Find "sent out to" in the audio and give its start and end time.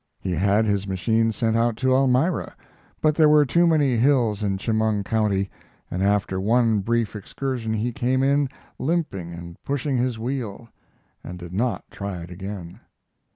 1.31-1.91